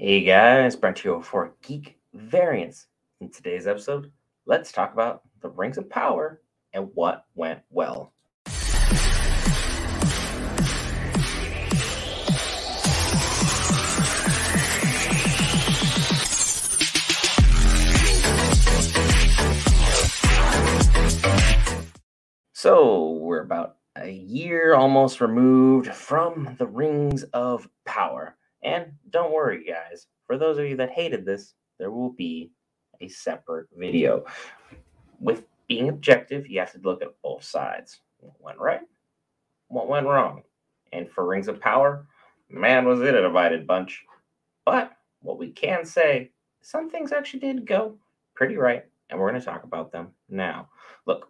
Hey 0.00 0.22
guys, 0.22 0.76
Brent 0.76 1.00
here 1.00 1.20
for 1.20 1.54
Geek 1.60 1.98
Variants. 2.14 2.86
In 3.20 3.32
today's 3.32 3.66
episode, 3.66 4.12
let's 4.46 4.70
talk 4.70 4.92
about 4.92 5.22
the 5.42 5.48
Rings 5.48 5.76
of 5.76 5.90
Power 5.90 6.40
and 6.72 6.88
what 6.94 7.24
went 7.34 7.62
well. 7.68 8.12
So, 22.52 23.18
we're 23.20 23.42
about 23.42 23.78
a 23.96 24.08
year 24.08 24.76
almost 24.76 25.20
removed 25.20 25.88
from 25.88 26.54
the 26.56 26.68
Rings 26.68 27.24
of 27.32 27.68
Power. 27.84 28.37
And 28.62 28.92
don't 29.10 29.32
worry, 29.32 29.64
guys, 29.64 30.06
for 30.26 30.36
those 30.36 30.58
of 30.58 30.66
you 30.66 30.76
that 30.76 30.90
hated 30.90 31.24
this, 31.24 31.54
there 31.78 31.90
will 31.90 32.10
be 32.10 32.50
a 33.00 33.08
separate 33.08 33.68
video. 33.76 34.24
With 35.20 35.44
being 35.68 35.88
objective, 35.88 36.48
you 36.48 36.58
have 36.60 36.72
to 36.72 36.80
look 36.80 37.02
at 37.02 37.20
both 37.22 37.44
sides. 37.44 38.00
What 38.18 38.40
went 38.40 38.58
right? 38.58 38.80
What 39.68 39.88
went 39.88 40.06
wrong? 40.06 40.42
And 40.92 41.10
for 41.10 41.26
Rings 41.26 41.48
of 41.48 41.60
Power, 41.60 42.06
man, 42.48 42.86
was 42.86 43.00
it 43.00 43.14
a 43.14 43.22
divided 43.22 43.66
bunch. 43.66 44.04
But 44.64 44.92
what 45.20 45.38
we 45.38 45.50
can 45.50 45.84
say, 45.84 46.30
some 46.62 46.90
things 46.90 47.12
actually 47.12 47.40
did 47.40 47.66
go 47.66 47.96
pretty 48.34 48.56
right, 48.56 48.84
and 49.10 49.18
we're 49.18 49.28
going 49.30 49.40
to 49.40 49.46
talk 49.46 49.64
about 49.64 49.92
them 49.92 50.08
now. 50.28 50.68
Look, 51.06 51.28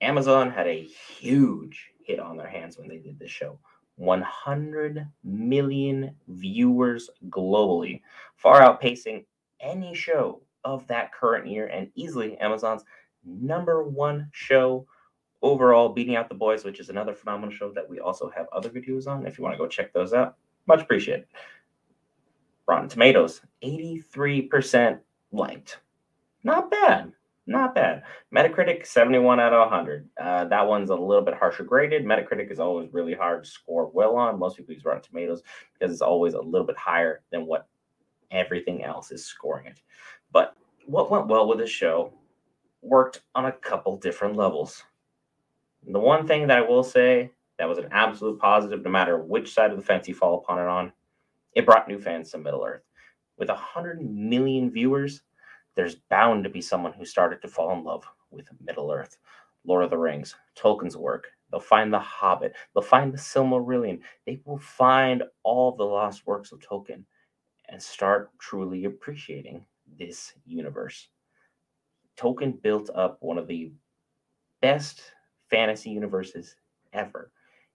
Amazon 0.00 0.50
had 0.50 0.66
a 0.66 0.82
huge 0.82 1.90
hit 2.04 2.20
on 2.20 2.36
their 2.36 2.48
hands 2.48 2.78
when 2.78 2.88
they 2.88 2.98
did 2.98 3.18
this 3.18 3.30
show. 3.30 3.58
100 3.96 5.06
million 5.22 6.14
viewers 6.28 7.10
globally, 7.28 8.02
far 8.36 8.60
outpacing 8.60 9.24
any 9.60 9.94
show 9.94 10.40
of 10.64 10.86
that 10.88 11.12
current 11.12 11.46
year 11.46 11.66
and 11.68 11.90
easily 11.94 12.36
Amazon's 12.38 12.84
number 13.24 13.84
one 13.84 14.28
show 14.32 14.86
overall, 15.42 15.90
beating 15.90 16.16
out 16.16 16.28
The 16.28 16.34
Boys, 16.34 16.64
which 16.64 16.80
is 16.80 16.88
another 16.88 17.14
phenomenal 17.14 17.54
show 17.54 17.70
that 17.72 17.88
we 17.88 18.00
also 18.00 18.30
have 18.30 18.46
other 18.52 18.70
videos 18.70 19.06
on. 19.06 19.26
If 19.26 19.38
you 19.38 19.44
want 19.44 19.54
to 19.54 19.58
go 19.58 19.68
check 19.68 19.92
those 19.92 20.12
out, 20.12 20.36
much 20.66 20.80
appreciated. 20.82 21.26
Rotten 22.66 22.88
Tomatoes, 22.88 23.42
83% 23.62 24.98
liked. 25.32 25.80
Not 26.44 26.70
bad 26.70 27.12
not 27.46 27.74
bad. 27.74 28.02
Metacritic 28.34 28.86
71 28.86 29.38
out 29.38 29.52
of 29.52 29.70
100. 29.70 30.08
Uh, 30.20 30.44
that 30.46 30.66
one's 30.66 30.90
a 30.90 30.94
little 30.94 31.22
bit 31.22 31.34
harsher 31.34 31.64
graded. 31.64 32.04
Metacritic 32.04 32.50
is 32.50 32.58
always 32.58 32.92
really 32.92 33.14
hard 33.14 33.44
to 33.44 33.50
score 33.50 33.90
well 33.92 34.16
on. 34.16 34.38
Most 34.38 34.56
people 34.56 34.74
use 34.74 34.84
Rotten 34.84 35.02
Tomatoes 35.02 35.42
because 35.72 35.92
it's 35.92 36.02
always 36.02 36.34
a 36.34 36.40
little 36.40 36.66
bit 36.66 36.76
higher 36.76 37.20
than 37.30 37.46
what 37.46 37.66
everything 38.30 38.82
else 38.82 39.10
is 39.10 39.24
scoring 39.24 39.66
it. 39.66 39.80
But 40.32 40.56
what 40.86 41.10
went 41.10 41.28
well 41.28 41.46
with 41.48 41.58
the 41.58 41.66
show 41.66 42.12
worked 42.82 43.22
on 43.34 43.46
a 43.46 43.52
couple 43.52 43.96
different 43.96 44.36
levels. 44.36 44.82
The 45.86 45.98
one 45.98 46.26
thing 46.26 46.46
that 46.46 46.58
I 46.58 46.62
will 46.62 46.82
say 46.82 47.30
that 47.58 47.68
was 47.68 47.78
an 47.78 47.88
absolute 47.92 48.38
positive, 48.38 48.82
no 48.84 48.90
matter 48.90 49.18
which 49.18 49.52
side 49.52 49.70
of 49.70 49.76
the 49.76 49.82
fence 49.82 50.08
you 50.08 50.14
fall 50.14 50.38
upon 50.38 50.58
it 50.58 50.66
on, 50.66 50.92
it 51.54 51.66
brought 51.66 51.88
new 51.88 51.98
fans 51.98 52.30
to 52.30 52.38
Middle 52.38 52.64
Earth. 52.64 52.82
With 53.38 53.48
100 53.48 54.02
million 54.02 54.70
viewers, 54.70 55.22
there's 55.76 55.96
bound 56.10 56.44
to 56.44 56.50
be 56.50 56.60
someone 56.60 56.92
who 56.92 57.04
started 57.04 57.42
to 57.42 57.48
fall 57.48 57.72
in 57.72 57.84
love 57.84 58.04
with 58.30 58.48
Middle 58.60 58.92
Earth, 58.92 59.18
Lord 59.64 59.84
of 59.84 59.90
the 59.90 59.98
Rings, 59.98 60.34
Tolkien's 60.56 60.96
work. 60.96 61.26
They'll 61.50 61.60
find 61.60 61.92
The 61.92 61.98
Hobbit. 61.98 62.54
They'll 62.74 62.82
find 62.82 63.12
the 63.12 63.18
Silmarillion. 63.18 64.00
They 64.26 64.40
will 64.44 64.58
find 64.58 65.22
all 65.42 65.76
the 65.76 65.84
lost 65.84 66.26
works 66.26 66.52
of 66.52 66.60
Tolkien 66.60 67.04
and 67.68 67.82
start 67.82 68.30
truly 68.38 68.84
appreciating 68.84 69.64
this 69.98 70.32
universe. 70.44 71.08
Tolkien 72.16 72.60
built 72.62 72.90
up 72.94 73.18
one 73.20 73.38
of 73.38 73.46
the 73.46 73.72
best 74.62 75.02
fantasy 75.50 75.90
universes 75.90 76.56
ever. 76.92 77.30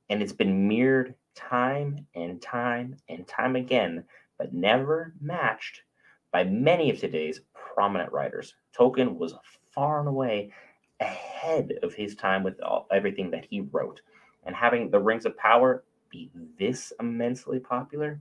And 0.10 0.22
it's 0.22 0.34
been 0.34 0.68
mirrored 0.68 1.16
time 1.36 2.06
and 2.16 2.42
time 2.42 2.96
and 3.10 3.28
time 3.28 3.56
again, 3.56 4.04
but 4.38 4.54
never 4.54 5.14
matched 5.22 5.84
by 6.32 6.44
many 6.44 6.90
of 6.90 7.00
today's 7.00 7.42
prominent 7.80 8.12
writers. 8.12 8.56
Tolkien 8.78 9.16
was 9.16 9.36
far 9.72 10.02
and 10.02 10.10
away 10.10 10.52
ahead 11.00 11.72
of 11.82 11.94
his 11.94 12.14
time 12.14 12.44
with 12.44 12.62
all, 12.62 12.88
everything 12.92 13.32
that 13.32 13.48
he 13.50 13.62
wrote. 13.62 14.02
And 14.44 14.54
having 14.54 14.90
the 14.90 15.00
Rings 15.00 15.26
of 15.26 15.38
Power 15.38 15.86
be 16.10 16.30
this 16.60 16.92
immensely 17.00 17.58
popular 17.58 18.20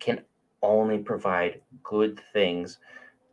can 0.00 0.22
only 0.60 0.98
provide 0.98 1.60
good 1.84 2.20
things 2.32 2.80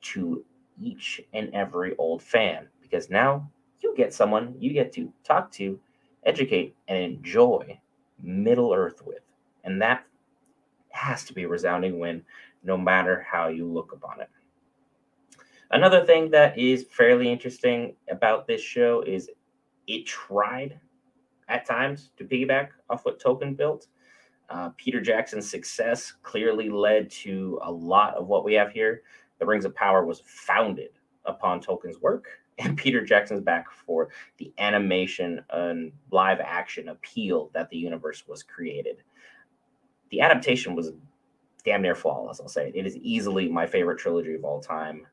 to 0.02 0.46
each 0.80 1.20
and 1.34 1.52
every 1.56 1.96
old 1.98 2.22
fan 2.22 2.68
because 2.80 3.10
now 3.10 3.50
you 3.80 3.96
get 3.98 4.14
someone 4.14 4.54
you 4.60 4.74
get 4.74 4.94
to 4.94 5.12
talk 5.24 5.52
to, 5.54 5.80
educate, 6.24 6.76
and 6.88 7.00
enjoy 7.00 7.80
Middle 8.22 8.76
Earth 8.76 9.02
with. 9.04 9.24
And 9.64 9.82
that 9.82 10.06
has 10.92 11.24
to 11.24 11.34
be 11.34 11.46
a 11.46 11.48
resounding 11.48 11.98
win 11.98 12.26
no 12.64 12.78
matter 12.78 13.26
how 13.28 13.48
you 13.48 13.66
look 13.66 13.92
upon 13.92 14.22
it. 14.22 14.30
Another 15.72 16.06
thing 16.06 16.30
that 16.32 16.58
is 16.58 16.86
fairly 16.92 17.32
interesting 17.32 17.96
about 18.10 18.46
this 18.46 18.62
show 18.62 19.02
is 19.02 19.30
it 19.88 20.06
tried 20.06 20.78
at 21.48 21.66
times 21.66 22.12
to 22.18 22.26
piggyback 22.26 22.70
off 22.90 23.06
what 23.06 23.22
Tolkien 23.22 23.56
built. 23.56 23.88
Uh, 24.50 24.70
Peter 24.76 25.00
Jackson's 25.00 25.50
success 25.50 26.14
clearly 26.24 26.70
led 26.70 27.10
to 27.10 27.58
a 27.64 27.72
lot 27.72 28.16
of 28.16 28.28
what 28.28 28.44
we 28.44 28.54
have 28.54 28.72
here. 28.72 29.04
The 29.40 29.46
Rings 29.46 29.64
of 29.64 29.74
Power 29.74 30.06
was 30.06 30.22
founded 30.26 30.90
upon 31.26 31.62
Tolkien's 31.62 32.02
work, 32.02 32.28
and 32.58 32.78
Peter 32.78 33.04
Jackson's 33.04 33.42
back 33.42 33.72
for 33.72 34.10
the 34.38 34.54
animation 34.60 35.42
and 35.52 35.94
live 36.12 36.42
action 36.42 36.90
appeal 36.90 37.50
that 37.54 37.70
the 37.70 37.78
universe 37.78 38.28
was 38.28 38.44
created. 38.44 39.04
The 40.10 40.20
adaptation 40.20 40.76
was 40.76 40.92
damn 41.64 41.82
near 41.82 41.96
flawless. 41.96 42.42
I'll 42.42 42.50
say 42.50 42.74
it 42.76 42.86
is 42.86 42.98
easily 42.98 43.48
my 43.48 43.66
favorite 43.66 44.00
trilogy 44.00 44.34
of 44.34 44.44
all 44.44 44.60
time. 44.60 45.08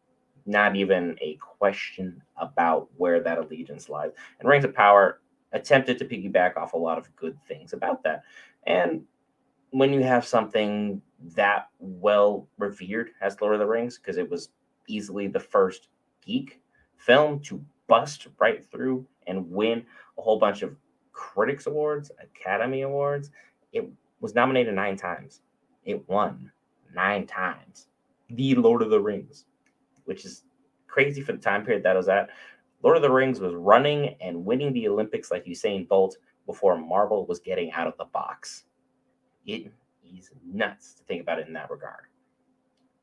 Not 0.48 0.76
even 0.76 1.16
a 1.20 1.36
question 1.36 2.22
about 2.36 2.88
where 2.96 3.20
that 3.20 3.38
allegiance 3.38 3.88
lies. 3.88 4.12
And 4.40 4.48
Rings 4.48 4.64
of 4.64 4.74
Power 4.74 5.20
attempted 5.52 5.98
to 5.98 6.04
piggyback 6.04 6.56
off 6.56 6.72
a 6.72 6.78
lot 6.78 6.98
of 6.98 7.14
good 7.16 7.38
things 7.46 7.72
about 7.72 8.02
that. 8.04 8.22
And 8.66 9.02
when 9.70 9.92
you 9.92 10.02
have 10.02 10.26
something 10.26 11.02
that 11.36 11.68
well 11.78 12.48
revered 12.58 13.10
as 13.20 13.40
Lord 13.40 13.54
of 13.54 13.60
the 13.60 13.66
Rings, 13.66 13.98
because 13.98 14.16
it 14.16 14.30
was 14.30 14.50
easily 14.86 15.26
the 15.28 15.40
first 15.40 15.88
geek 16.24 16.60
film 16.96 17.40
to 17.40 17.64
bust 17.86 18.28
right 18.38 18.64
through 18.70 19.06
and 19.26 19.50
win 19.50 19.84
a 20.18 20.22
whole 20.22 20.38
bunch 20.38 20.62
of 20.62 20.76
critics 21.12 21.66
awards, 21.66 22.10
Academy 22.22 22.82
Awards, 22.82 23.30
it 23.72 23.88
was 24.20 24.34
nominated 24.34 24.74
nine 24.74 24.96
times 24.96 25.42
it 25.88 26.08
won 26.08 26.52
nine 26.94 27.26
times. 27.26 27.88
The 28.30 28.54
Lord 28.54 28.82
of 28.82 28.90
the 28.90 29.00
Rings, 29.00 29.46
which 30.08 30.24
is 30.24 30.44
crazy 30.86 31.20
for 31.20 31.32
the 31.32 31.38
time 31.38 31.64
period 31.64 31.84
that 31.84 31.94
was 31.94 32.08
at. 32.08 32.30
Lord 32.82 32.96
of 32.96 33.02
the 33.02 33.10
Rings 33.10 33.40
was 33.40 33.54
running 33.54 34.16
and 34.20 34.44
winning 34.44 34.72
the 34.72 34.88
Olympics 34.88 35.30
like 35.30 35.44
Usain 35.44 35.86
Bolt 35.86 36.16
before 36.46 36.78
Marvel 36.78 37.26
was 37.26 37.40
getting 37.40 37.70
out 37.72 37.86
of 37.86 37.96
the 37.98 38.06
box. 38.06 38.64
It 39.44 39.70
is 40.02 40.30
nuts 40.44 40.94
to 40.94 41.02
think 41.04 41.20
about 41.20 41.38
it 41.38 41.46
in 41.46 41.52
that 41.54 41.70
regard. 41.70 42.06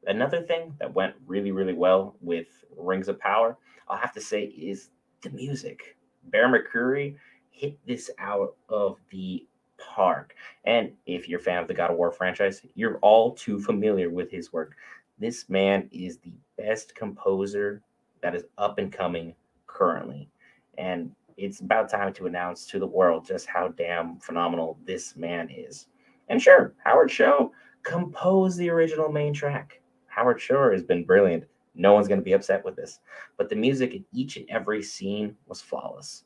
Another 0.08 0.42
thing 0.42 0.74
that 0.80 0.94
went 0.94 1.16
really, 1.26 1.52
really 1.52 1.74
well 1.74 2.16
with 2.22 2.64
Rings 2.78 3.08
of 3.08 3.20
Power, 3.20 3.58
I'll 3.88 3.98
have 3.98 4.14
to 4.14 4.22
say, 4.22 4.44
is 4.46 4.90
the 5.22 5.30
music. 5.32 5.98
Bear 6.26 6.48
McCreary 6.48 7.16
hit 7.52 7.78
this 7.86 8.10
out 8.20 8.56
of 8.70 9.00
the 9.10 9.46
park. 9.78 10.36
And 10.66 10.92
if 11.06 11.28
you're 11.28 11.40
a 11.40 11.44
fan 11.44 11.62
of 11.62 11.68
the 11.68 11.74
God 11.74 11.92
of 11.92 11.98
War 11.98 12.12
franchise, 12.12 12.62
you're 12.76 12.98
all 12.98 13.32
too 13.34 13.60
familiar 13.60 14.10
with 14.10 14.32
his 14.32 14.54
work. 14.54 14.76
This 15.20 15.50
man 15.50 15.90
is 15.92 16.18
the 16.18 16.34
best 16.58 16.96
composer 16.96 17.82
that 18.22 18.36
is 18.36 18.44
up 18.58 18.80
and 18.80 18.92
coming 18.92 19.36
currently. 19.68 20.30
And 20.78 21.12
it's 21.38 21.60
about 21.60 21.90
time 21.90 22.14
to 22.14 22.26
announce 22.28 22.66
to 22.68 22.80
the 22.80 22.88
world 22.88 23.26
just 23.26 23.48
how 23.48 23.70
damn 23.70 24.20
phenomenal 24.20 24.78
this 24.86 25.16
man 25.16 25.50
is. 25.50 25.88
And 26.30 26.42
sure, 26.42 26.74
Howard 26.84 27.12
Shore 27.12 27.52
composed 27.84 28.58
the 28.58 28.70
original 28.70 29.12
main 29.12 29.34
track. 29.34 29.82
Howard 30.08 30.42
Shore 30.42 30.72
has 30.72 30.84
been 30.84 31.06
brilliant. 31.06 31.44
No 31.76 31.94
one's 31.94 32.08
going 32.08 32.20
to 32.20 32.26
be 32.26 32.34
upset 32.34 32.64
with 32.64 32.76
this. 32.76 33.00
But 33.38 33.50
the 33.50 33.56
music 33.56 33.94
in 33.94 34.06
each 34.14 34.38
and 34.38 34.50
every 34.50 34.82
scene 34.82 35.36
was 35.46 35.62
flawless. 35.62 36.24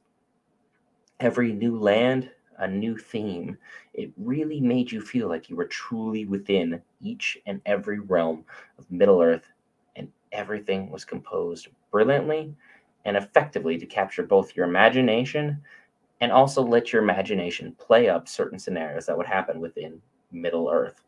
Every 1.20 1.52
new 1.52 1.78
land, 1.78 2.32
a 2.60 2.68
new 2.68 2.98
theme. 2.98 3.58
It 3.94 4.12
really 4.18 4.60
made 4.62 4.92
you 4.92 5.02
feel 5.02 5.28
like 5.28 5.50
you 5.50 5.56
were 5.56 5.66
truly 5.66 6.26
within 6.26 6.82
each 7.02 7.38
and 7.46 7.62
every 7.66 8.00
realm 8.00 8.46
of 8.78 8.90
Middle 8.92 9.22
Earth, 9.22 9.46
and 9.96 10.10
everything 10.32 10.90
was 10.90 11.06
composed 11.06 11.68
brilliantly 11.92 12.56
and 13.06 13.18
effectively 13.18 13.78
to 13.78 13.86
capture 13.86 14.24
both 14.24 14.56
your 14.56 14.68
imagination 14.68 15.62
and 16.22 16.32
also 16.32 16.62
let 16.62 16.92
your 16.92 17.02
imagination 17.02 17.76
play 17.80 18.10
up 18.10 18.28
certain 18.28 18.60
scenarios 18.60 19.06
that 19.06 19.18
would 19.18 19.26
happen 19.26 19.60
within 19.60 20.02
Middle 20.32 20.70
Earth. 20.70 21.02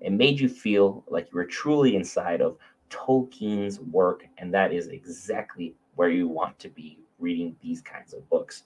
It 0.00 0.12
made 0.12 0.40
you 0.40 0.48
feel 0.48 1.04
like 1.08 1.26
you 1.30 1.36
were 1.36 1.44
truly 1.44 1.94
inside 1.94 2.40
of 2.40 2.56
Tolkien's 2.88 3.80
work, 3.80 4.26
and 4.38 4.52
that 4.54 4.72
is 4.72 4.88
exactly 4.88 5.74
where 5.94 6.08
you 6.08 6.26
want 6.26 6.58
to 6.60 6.68
be 6.68 6.98
reading 7.18 7.54
these 7.60 7.82
kinds 7.82 8.14
of 8.14 8.28
books. 8.30 8.64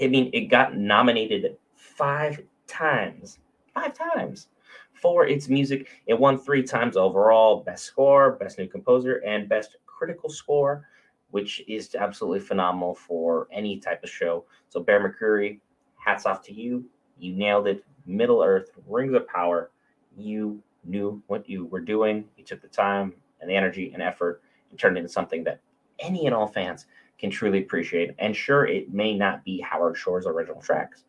I 0.00 0.06
mean, 0.06 0.30
it 0.32 0.46
got 0.46 0.76
nominated 0.76 1.56
five 1.74 2.42
times, 2.66 3.38
five 3.74 3.92
times 3.92 4.48
for 4.94 5.26
its 5.26 5.48
music. 5.48 5.88
It 6.06 6.18
won 6.18 6.38
three 6.38 6.62
times 6.62 6.96
overall 6.96 7.62
Best 7.62 7.84
Score, 7.84 8.32
Best 8.32 8.58
New 8.58 8.66
Composer, 8.68 9.16
and 9.26 9.48
Best 9.48 9.76
Critical 9.86 10.30
Score, 10.30 10.86
which 11.30 11.62
is 11.68 11.94
absolutely 11.94 12.40
phenomenal 12.40 12.94
for 12.94 13.48
any 13.52 13.78
type 13.78 14.02
of 14.02 14.10
show. 14.10 14.44
So, 14.68 14.80
Bear 14.80 15.00
McCreary, 15.00 15.60
hats 15.96 16.26
off 16.26 16.42
to 16.44 16.54
you. 16.54 16.84
You 17.18 17.34
nailed 17.34 17.66
it. 17.66 17.84
Middle 18.06 18.42
Earth, 18.42 18.70
Rings 18.88 19.14
of 19.14 19.26
Power. 19.28 19.70
You 20.16 20.62
knew 20.84 21.22
what 21.26 21.48
you 21.48 21.66
were 21.66 21.80
doing. 21.80 22.24
You 22.36 22.44
took 22.44 22.62
the 22.62 22.68
time 22.68 23.12
and 23.40 23.50
the 23.50 23.54
energy 23.54 23.90
and 23.92 24.02
effort 24.02 24.42
and 24.70 24.78
turned 24.78 24.96
it 24.96 25.00
into 25.00 25.12
something 25.12 25.44
that 25.44 25.60
any 25.98 26.26
and 26.26 26.34
all 26.34 26.46
fans 26.46 26.86
can 27.20 27.30
truly 27.30 27.58
appreciate. 27.58 28.14
And 28.18 28.34
sure, 28.34 28.66
it 28.66 28.92
may 28.92 29.14
not 29.14 29.44
be 29.44 29.60
Howard 29.60 29.96
Shore's 29.96 30.26
original 30.26 30.60
tracks, 30.60 31.04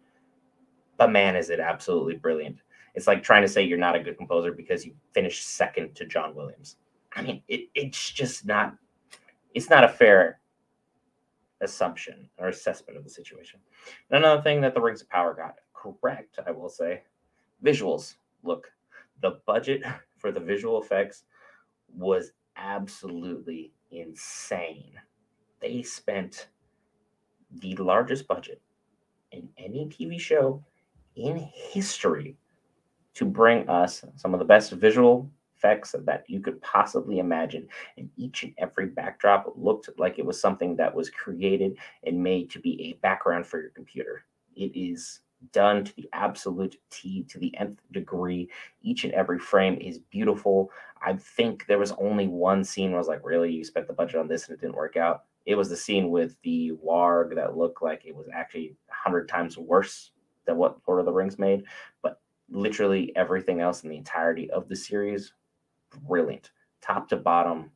but 0.98 1.10
man, 1.10 1.36
is 1.38 1.50
it 1.50 1.60
absolutely 1.60 2.16
brilliant. 2.16 2.58
It's 2.94 3.08
like 3.08 3.24
trying 3.24 3.44
to 3.44 3.48
say 3.48 3.64
you're 3.64 3.78
not 3.78 3.96
a 3.96 4.04
good 4.04 4.18
composer 4.18 4.52
because 4.52 4.86
you 4.86 4.94
finished 5.14 5.48
second 5.48 5.96
to 5.96 6.06
John 6.06 6.36
Williams. 6.36 6.76
I 7.16 7.22
mean, 7.22 7.42
it, 7.48 7.70
it's 7.74 8.12
just 8.12 8.46
not, 8.46 8.76
it's 9.56 9.70
not 9.70 9.86
a 9.86 9.90
fair 9.90 10.40
assumption 11.62 12.30
or 12.38 12.50
assessment 12.50 12.98
of 12.98 13.06
the 13.06 13.10
situation. 13.10 13.62
And 14.10 14.18
another 14.18 14.42
thing 14.42 14.60
that 14.62 14.74
the 14.74 14.82
Rings 14.82 15.02
of 15.02 15.10
Power 15.10 15.34
got 15.34 15.56
correct, 15.74 16.40
I 16.46 16.52
will 16.52 16.70
say, 16.70 17.04
visuals. 17.64 18.16
Look, 18.44 18.70
the 19.22 19.40
budget 19.46 19.84
for 20.18 20.34
the 20.34 20.40
visual 20.42 20.82
effects 20.82 21.24
was 21.96 22.34
absolutely 22.58 23.72
insane 23.92 25.00
they 25.62 25.82
spent 25.82 26.48
the 27.60 27.76
largest 27.76 28.28
budget 28.28 28.62
in 29.32 29.48
any 29.58 29.88
TV 29.88 30.20
show 30.20 30.64
in 31.16 31.38
history 31.54 32.36
to 33.14 33.26
bring 33.26 33.68
us 33.70 34.04
some 34.16 34.34
of 34.34 34.40
the 34.40 34.46
best 34.46 34.72
visual 34.72 35.30
effects 35.58 35.94
that 36.06 36.24
you 36.28 36.40
could 36.40 36.62
possibly 36.62 37.20
imagine. 37.20 37.68
And 37.98 38.10
each 38.18 38.44
and 38.44 38.54
every 38.58 38.88
backdrop 38.88 39.54
looked 39.56 39.90
like 39.98 40.18
it 40.18 40.26
was 40.26 40.42
something 40.42 40.76
that 40.78 40.94
was 40.94 41.10
created 41.10 41.78
and 42.04 42.22
made 42.22 42.50
to 42.52 42.60
be 42.60 42.82
a 42.84 42.94
background 43.02 43.46
for 43.46 43.62
your 43.62 43.70
computer. 43.70 44.26
It 44.56 44.72
is 44.76 45.22
done 45.52 45.84
to 45.84 45.96
the 45.96 46.10
absolute 46.14 46.78
T 46.90 47.24
to 47.24 47.40
the 47.40 47.56
nth 47.58 47.80
degree. 47.92 48.50
Each 48.82 49.04
and 49.04 49.14
every 49.14 49.40
frame 49.40 49.78
is 49.82 50.00
beautiful. 50.00 50.72
I 51.04 51.14
think 51.14 51.66
there 51.68 51.80
was 51.80 51.92
only 51.94 52.28
one 52.28 52.64
scene 52.64 52.92
where 52.92 52.98
I 52.98 53.02
was 53.02 53.08
like, 53.08 53.26
really, 53.26 53.52
you 53.52 53.64
spent 53.64 53.88
the 53.88 53.94
budget 53.94 54.20
on 54.20 54.28
this 54.28 54.48
and 54.48 54.58
it 54.58 54.62
didn't 54.62 54.76
work 54.76 54.98
out 54.98 55.24
it 55.46 55.56
was 55.56 55.70
the 55.70 55.76
scene 55.76 56.10
with 56.10 56.36
the 56.44 56.72
warg 56.84 57.36
that 57.36 57.58
looked 57.58 57.82
like 57.82 58.06
it 58.06 58.16
was 58.16 58.28
actually 58.34 58.76
a 58.90 58.94
hundred 58.94 59.28
times 59.28 59.58
worse 59.58 60.12
than 60.46 60.58
what 60.58 60.78
Lord 60.88 61.00
of 61.00 61.06
the 61.06 61.14
Rings 61.14 61.40
made. 61.40 61.64
But 62.02 62.20
literally 62.50 63.12
everything 63.16 63.62
else 63.62 63.84
in 63.84 63.90
the 63.90 63.98
entirety 63.98 64.50
of 64.52 64.68
the 64.68 64.76
series, 64.76 65.34
brilliant, 66.08 66.52
top 66.82 67.10
to 67.10 67.18
bottom. 67.18 67.72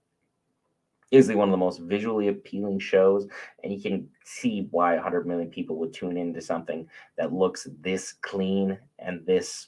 Easily 1.12 1.36
one 1.36 1.48
of 1.48 1.52
the 1.52 1.58
most 1.58 1.80
visually 1.82 2.28
appealing 2.28 2.80
shows, 2.80 3.28
and 3.64 3.72
you 3.72 3.80
can 3.80 4.10
see 4.24 4.68
why 4.72 4.96
100 4.96 5.28
million 5.28 5.50
people 5.50 5.78
would 5.78 5.94
tune 5.94 6.18
into 6.18 6.42
something 6.42 6.88
that 7.18 7.32
looks 7.32 7.68
this 7.82 8.14
clean 8.22 8.78
and 9.00 9.26
this 9.26 9.68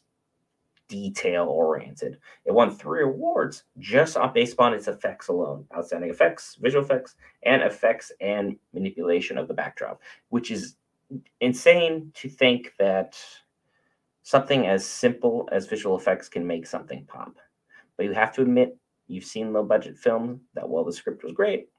detail 0.88 1.46
oriented. 1.46 2.18
It 2.46 2.54
won 2.54 2.72
three 2.72 3.04
awards 3.04 3.64
just 3.80 4.18
on 4.18 4.34
based 4.34 4.60
on 4.60 4.74
its 4.74 4.88
effects 4.88 5.28
alone 5.28 5.66
outstanding 5.76 6.10
effects, 6.10 6.58
visual 6.60 6.84
effects, 6.84 7.16
and 7.44 7.62
effects 7.62 8.12
and 8.22 8.58
manipulation 8.74 9.38
of 9.38 9.48
the 9.48 9.54
backdrop, 9.54 10.02
which 10.30 10.52
is 10.52 10.76
insane 11.42 12.12
to 12.16 12.30
think 12.30 12.74
that 12.80 13.18
something 14.24 14.68
as 14.68 14.86
simple 14.86 15.48
as 15.52 15.68
visual 15.68 15.98
effects 15.98 16.28
can 16.28 16.46
make 16.46 16.68
something 16.68 17.06
pop. 17.06 17.36
But 17.96 18.06
you 18.06 18.12
have 18.14 18.34
to 18.34 18.42
admit, 18.42 18.78
you've 19.08 19.24
seen 19.24 19.54
low 19.54 19.64
budget 19.64 19.98
films 19.98 20.42
that 20.54 20.68
while 20.68 20.84
the 20.84 20.92
script 20.92 21.24
was 21.24 21.34
great, 21.34 21.70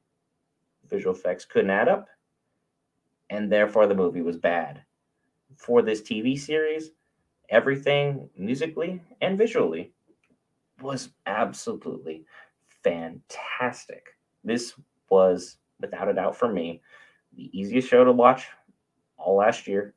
visual 0.89 1.15
effects 1.15 1.45
couldn't 1.45 1.71
add 1.71 1.89
up, 1.89 2.09
and 3.31 3.53
therefore 3.53 3.87
the 3.87 3.95
movie 3.95 4.23
was 4.23 4.39
bad. 4.39 4.83
For 5.57 5.83
this 5.83 6.03
TV 6.03 6.39
series, 6.39 6.91
everything 7.51 8.29
musically 8.37 9.01
and 9.21 9.39
visually 9.39 9.93
was 10.81 11.11
absolutely 11.27 12.25
fantastic. 12.85 14.07
This 14.45 14.75
was, 15.11 15.57
without 15.81 16.09
a 16.09 16.15
doubt, 16.15 16.37
for 16.37 16.53
me, 16.53 16.83
the 17.37 17.51
easiest 17.59 17.89
show 17.89 18.05
to 18.05 18.13
watch 18.13 18.47
all 19.17 19.37
last 19.37 19.67
year. 19.67 19.95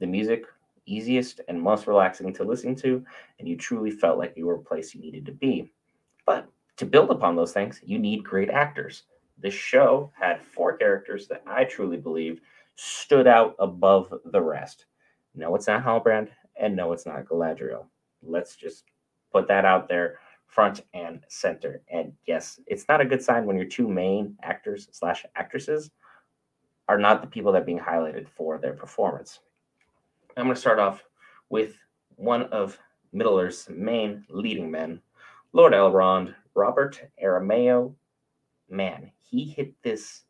The 0.00 0.06
music, 0.06 0.44
easiest 0.86 1.40
and 1.48 1.60
most 1.60 1.86
relaxing 1.86 2.32
to 2.34 2.44
listen 2.44 2.74
to, 2.76 3.04
and 3.38 3.48
you 3.48 3.56
truly 3.56 3.90
felt 3.90 4.18
like 4.18 4.34
you 4.36 4.46
were 4.46 4.56
a 4.56 4.58
place 4.58 4.94
you 4.94 5.00
needed 5.00 5.26
to 5.26 5.32
be. 5.32 5.70
But 6.26 6.48
to 6.78 6.86
build 6.86 7.10
upon 7.10 7.36
those 7.36 7.52
things, 7.52 7.80
you 7.84 7.98
need 7.98 8.24
great 8.24 8.50
actors. 8.50 9.04
This 9.38 9.54
show 9.54 10.12
had 10.18 10.42
four 10.42 10.76
characters 10.76 11.28
that 11.28 11.42
I 11.46 11.64
truly 11.64 11.96
believe 11.96 12.40
stood 12.76 13.26
out 13.26 13.54
above 13.58 14.12
the 14.24 14.40
rest. 14.40 14.86
No, 15.34 15.54
it's 15.54 15.66
not 15.66 15.84
Halbrand. 15.84 16.28
And 16.58 16.76
no, 16.76 16.92
it's 16.92 17.06
not 17.06 17.24
Galadriel. 17.24 17.86
Let's 18.22 18.56
just 18.56 18.84
put 19.32 19.48
that 19.48 19.64
out 19.64 19.88
there 19.88 20.18
front 20.46 20.82
and 20.92 21.20
center. 21.28 21.80
And 21.90 22.12
yes, 22.26 22.60
it's 22.66 22.86
not 22.88 23.00
a 23.00 23.06
good 23.06 23.22
sign 23.22 23.46
when 23.46 23.56
your 23.56 23.66
two 23.66 23.88
main 23.88 24.36
actors 24.42 24.88
slash 24.92 25.24
actresses 25.34 25.90
are 26.88 26.98
not 26.98 27.22
the 27.22 27.26
people 27.28 27.52
that 27.52 27.62
are 27.62 27.64
being 27.64 27.78
highlighted 27.78 28.28
for 28.28 28.58
their 28.58 28.74
performance. 28.74 29.40
I'm 30.36 30.44
going 30.44 30.54
to 30.54 30.60
start 30.60 30.78
off 30.78 31.04
with 31.48 31.76
one 32.16 32.44
of 32.44 32.78
Middle 33.12 33.38
Earth's 33.38 33.68
main 33.70 34.24
leading 34.28 34.70
men, 34.70 35.00
Lord 35.52 35.72
Elrond, 35.72 36.34
Robert 36.54 37.00
Aramayo. 37.22 37.94
Man, 38.68 39.10
he 39.18 39.44
hit 39.44 39.74
this 39.82 40.22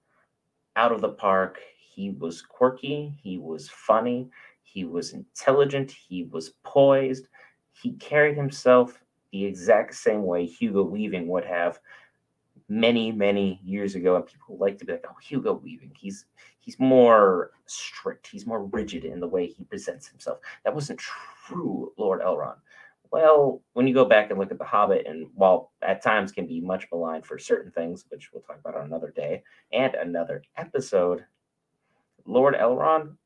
out 0.77 0.93
of 0.93 1.01
the 1.01 1.09
park. 1.09 1.59
He 1.79 2.11
was 2.11 2.43
quirky, 2.43 3.13
he 3.23 3.39
was 3.39 3.69
funny, 3.69 4.31
he 4.73 4.85
was 4.85 5.13
intelligent. 5.13 5.91
He 5.91 6.25
was 6.25 6.55
poised. 6.65 7.29
He 7.73 7.93
carried 7.93 8.37
himself 8.37 8.99
the 9.31 9.45
exact 9.45 9.95
same 9.95 10.25
way 10.25 10.47
Hugo 10.47 10.83
Weaving 10.83 11.29
would 11.29 11.45
have 11.45 11.79
many, 12.69 13.13
many 13.13 13.61
years 13.63 13.95
ago. 13.97 14.17
And 14.17 14.27
people 14.27 14.57
like 14.57 14.79
to 14.79 14.87
be 14.87 14.93
like, 14.93 15.05
"Oh, 15.09 15.17
Hugo 15.23 15.53
Weaving. 15.55 15.93
He's 15.99 16.25
he's 16.61 16.79
more 16.79 17.51
strict. 17.67 18.27
He's 18.27 18.47
more 18.47 18.65
rigid 18.65 19.05
in 19.05 19.21
the 19.21 19.29
way 19.29 19.47
he 19.47 19.65
presents 19.65 20.09
himself." 20.09 20.39
That 20.65 20.75
wasn't 20.75 20.99
true, 20.99 21.93
Lord 21.99 22.23
Elrond. 22.23 22.57
Well, 23.11 23.61
when 23.75 23.87
you 23.87 23.93
go 23.93 24.07
back 24.07 24.31
and 24.31 24.39
look 24.39 24.53
at 24.53 24.59
The 24.59 24.65
Hobbit, 24.65 25.07
and 25.07 25.29
while 25.35 25.73
at 25.83 26.03
times 26.03 26.33
can 26.33 26.47
be 26.47 26.63
much 26.63 26.87
maligned 26.91 27.27
for 27.27 27.39
certain 27.39 27.71
things, 27.73 28.07
which 28.09 28.33
we'll 28.33 28.43
talk 28.43 28.59
about 28.59 28.75
on 28.75 28.87
another 28.87 29.11
day 29.11 29.43
and 29.71 29.95
another 29.95 30.43
episode, 30.57 31.27
Lord 32.25 32.55
Elrond 32.55 33.17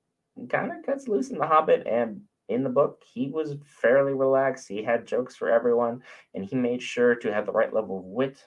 kind 0.49 0.71
of 0.71 0.85
cuts 0.85 1.09
loose 1.09 1.31
in 1.31 1.39
The 1.39 1.47
Hobbit, 1.47 1.87
and 1.87 2.23
in 2.49 2.63
the 2.63 2.71
book, 2.71 3.03
he 3.13 3.29
was 3.29 3.57
fairly 3.65 4.15
relaxed. 4.15 4.69
He 4.69 4.83
had 4.83 5.07
jokes 5.07 5.35
for 5.35 5.51
everyone, 5.51 6.03
and 6.35 6.45
he 6.45 6.57
made 6.57 6.83
sure 6.83 7.15
to 7.17 7.33
have 7.33 7.47
the 7.47 7.53
right 7.53 7.73
level 7.73 7.99
of 7.99 8.05
wit, 8.05 8.45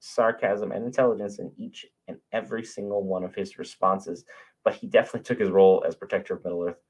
sarcasm, 0.00 0.72
and 0.72 0.84
intelligence 0.84 1.38
in 1.38 1.52
each 1.56 1.86
and 2.08 2.18
every 2.32 2.64
single 2.64 3.04
one 3.04 3.24
of 3.24 3.34
his 3.34 3.58
responses. 3.58 4.24
But 4.64 4.74
he 4.74 4.86
definitely 4.86 5.22
took 5.22 5.38
his 5.38 5.50
role 5.50 5.84
as 5.86 5.94
protector 5.94 6.34
of 6.34 6.44
Middle 6.44 6.64
Earth 6.64 6.80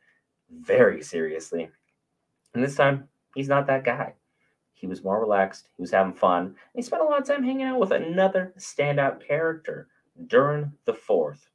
very 0.50 1.02
seriously. 1.02 1.68
And 2.54 2.64
this 2.64 2.76
time, 2.76 3.08
he's 3.34 3.48
not 3.48 3.66
that 3.66 3.84
guy. 3.84 4.14
He 4.72 4.86
was 4.86 5.04
more 5.04 5.20
relaxed. 5.20 5.68
He 5.76 5.82
was 5.82 5.90
having 5.90 6.14
fun. 6.14 6.46
And 6.46 6.56
he 6.74 6.82
spent 6.82 7.02
a 7.02 7.04
lot 7.04 7.20
of 7.20 7.26
time 7.26 7.42
hanging 7.42 7.66
out 7.66 7.80
with 7.80 7.90
another 7.90 8.54
standout 8.58 9.26
character, 9.26 9.88
Durin 10.26 10.72
the 10.86 10.94
Fourth, 10.94 11.50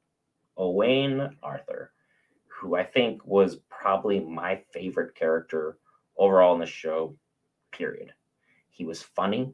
Owain 0.55 1.35
Arthur 1.41 1.92
who 2.63 2.75
I 2.75 2.83
think 2.83 3.25
was 3.25 3.57
probably 3.69 4.21
my 4.21 4.61
favorite 4.71 5.15
character 5.15 5.77
overall 6.17 6.53
in 6.53 6.61
the 6.61 6.65
show, 6.65 7.15
period. 7.71 8.13
He 8.69 8.85
was 8.85 9.03
funny, 9.03 9.53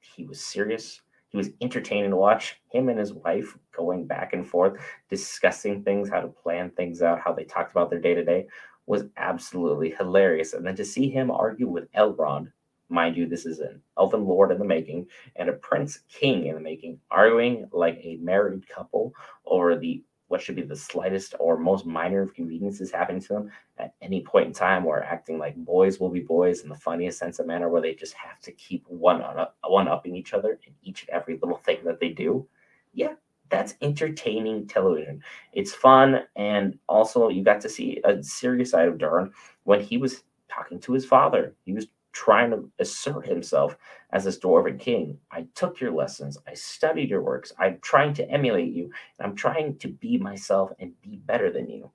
he 0.00 0.24
was 0.24 0.40
serious, 0.40 1.02
he 1.28 1.36
was 1.36 1.50
entertaining 1.60 2.10
to 2.10 2.16
watch. 2.16 2.60
Him 2.72 2.88
and 2.88 2.98
his 2.98 3.12
wife 3.12 3.58
going 3.76 4.06
back 4.06 4.32
and 4.32 4.48
forth, 4.48 4.80
discussing 5.10 5.82
things, 5.82 6.08
how 6.08 6.20
to 6.20 6.28
plan 6.28 6.70
things 6.70 7.02
out, 7.02 7.20
how 7.20 7.34
they 7.34 7.44
talked 7.44 7.72
about 7.72 7.90
their 7.90 8.00
day 8.00 8.14
to 8.14 8.24
day 8.24 8.46
was 8.86 9.04
absolutely 9.18 9.90
hilarious. 9.90 10.54
And 10.54 10.64
then 10.64 10.76
to 10.76 10.84
see 10.84 11.10
him 11.10 11.30
argue 11.30 11.68
with 11.68 11.92
Elrond, 11.92 12.52
mind 12.88 13.16
you, 13.16 13.26
this 13.26 13.44
is 13.44 13.58
an 13.58 13.82
elven 13.98 14.24
lord 14.24 14.52
in 14.52 14.58
the 14.58 14.64
making 14.64 15.08
and 15.34 15.48
a 15.48 15.54
prince 15.54 15.98
king 16.08 16.46
in 16.46 16.54
the 16.54 16.60
making, 16.60 17.00
arguing 17.10 17.68
like 17.72 17.98
a 18.02 18.16
married 18.16 18.66
couple 18.68 19.12
over 19.44 19.76
the 19.76 20.02
what 20.28 20.40
should 20.42 20.56
be 20.56 20.62
the 20.62 20.76
slightest 20.76 21.34
or 21.38 21.56
most 21.56 21.86
minor 21.86 22.22
of 22.22 22.34
conveniences 22.34 22.90
happening 22.90 23.20
to 23.22 23.28
them 23.28 23.50
at 23.78 23.94
any 24.02 24.20
point 24.22 24.46
in 24.46 24.52
time 24.52 24.84
or 24.86 25.02
acting 25.02 25.38
like 25.38 25.56
boys 25.56 26.00
will 26.00 26.08
be 26.08 26.20
boys 26.20 26.62
in 26.62 26.68
the 26.68 26.74
funniest 26.74 27.18
sense 27.18 27.38
of 27.38 27.46
manner 27.46 27.68
where 27.68 27.82
they 27.82 27.94
just 27.94 28.14
have 28.14 28.40
to 28.40 28.52
keep 28.52 28.84
one 28.88 29.22
up 29.22 29.56
one 29.68 29.88
upping 29.88 30.16
each 30.16 30.34
other 30.34 30.58
in 30.66 30.74
each 30.82 31.02
and 31.02 31.10
every 31.10 31.38
little 31.38 31.58
thing 31.58 31.78
that 31.84 32.00
they 32.00 32.10
do? 32.10 32.46
Yeah 32.92 33.14
that's 33.48 33.74
entertaining 33.80 34.66
television. 34.66 35.22
It's 35.52 35.72
fun 35.72 36.22
and 36.36 36.78
also 36.88 37.28
you 37.28 37.42
got 37.44 37.60
to 37.62 37.68
see 37.68 38.00
a 38.04 38.22
serious 38.22 38.70
side 38.70 38.88
of 38.88 38.98
Durin 38.98 39.32
when 39.64 39.80
he 39.80 39.98
was 39.98 40.24
talking 40.48 40.80
to 40.80 40.92
his 40.92 41.04
father. 41.04 41.54
He 41.64 41.72
was 41.72 41.86
trying 42.16 42.50
to 42.50 42.66
assert 42.78 43.26
himself 43.26 43.76
as 44.10 44.24
this 44.24 44.38
dwarven 44.38 44.80
king. 44.80 45.18
I 45.30 45.46
took 45.54 45.80
your 45.80 45.92
lessons, 45.92 46.38
I 46.48 46.54
studied 46.54 47.10
your 47.10 47.20
works, 47.20 47.52
I'm 47.58 47.78
trying 47.82 48.14
to 48.14 48.30
emulate 48.30 48.72
you, 48.72 48.84
and 48.84 49.26
I'm 49.26 49.36
trying 49.36 49.76
to 49.80 49.88
be 49.88 50.16
myself 50.16 50.72
and 50.78 50.98
be 51.02 51.16
better 51.26 51.52
than 51.52 51.68
you. 51.68 51.90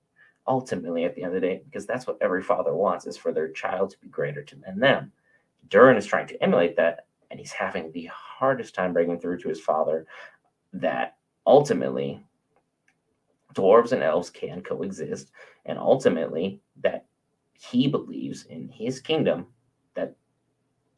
Ultimately, 0.48 1.06
at 1.06 1.16
the 1.16 1.24
end 1.24 1.36
of 1.36 1.42
the 1.42 1.48
day, 1.48 1.63
because 1.66 1.88
that's 1.88 2.06
what 2.06 2.20
every 2.22 2.44
father 2.44 2.75
wants 2.75 3.08
is 3.08 3.18
for 3.18 3.34
their 3.34 3.50
child 3.50 3.90
to 3.90 3.98
be 3.98 4.10
greater 4.10 4.46
than 4.63 4.80
them. 4.80 5.12
Durin 5.70 5.98
is 5.98 6.06
trying 6.06 6.28
to 6.28 6.44
emulate 6.44 6.75
that, 6.75 7.08
and 7.32 7.40
he's 7.40 7.51
having 7.51 7.92
the 7.92 8.08
hardest 8.13 8.75
time 8.75 8.94
breaking 8.94 9.20
through 9.20 9.40
to 9.40 9.50
his 9.50 9.60
father 9.60 10.06
that 10.74 11.16
ultimately 11.48 12.24
dwarves 13.56 13.92
and 13.92 14.04
elves 14.04 14.30
can 14.30 14.62
coexist, 14.62 15.32
and 15.66 15.80
ultimately 15.80 16.62
that 16.84 17.06
he 17.60 17.88
believes 17.88 18.46
in 18.46 18.70
his 18.70 19.00
kingdom 19.00 19.48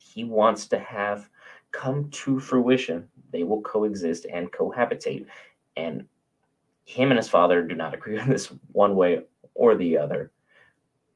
he 0.03 0.23
wants 0.23 0.67
to 0.67 0.79
have 0.79 1.29
come 1.71 2.09
to 2.11 2.39
fruition. 2.39 3.07
They 3.31 3.43
will 3.43 3.61
coexist 3.61 4.25
and 4.31 4.51
cohabitate. 4.51 5.25
And 5.75 6.05
him 6.85 7.11
and 7.11 7.17
his 7.17 7.29
father 7.29 7.63
do 7.63 7.75
not 7.75 7.93
agree 7.93 8.19
on 8.19 8.29
this 8.29 8.51
one 8.71 8.95
way 8.95 9.21
or 9.55 9.75
the 9.75 9.97
other. 9.97 10.31